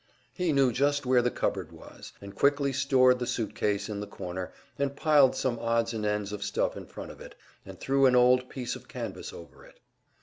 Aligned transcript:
He 0.33 0.51
knew 0.51 0.71
just 0.71 1.05
where 1.05 1.21
the 1.21 1.29
cupboard 1.29 1.71
was, 1.71 2.11
and 2.21 2.33
quickly 2.33 2.73
stored 2.73 3.19
the 3.19 3.27
suit 3.27 3.53
case 3.53 3.87
in 3.87 3.99
the 3.99 4.07
corner, 4.07 4.51
and 4.79 4.95
piled 4.95 5.35
some 5.35 5.59
odds 5.59 5.93
and 5.93 6.03
ends 6.07 6.31
of 6.33 6.43
stuff 6.43 6.75
in 6.75 6.87
front 6.87 7.11
of 7.11 7.21
it, 7.21 7.35
and 7.67 7.79
threw 7.79 8.07
an 8.07 8.15
old 8.15 8.49
piece 8.49 8.75
of 8.75 8.87
canvas 8.87 9.31
over 9.31 9.63
it. 9.63 9.79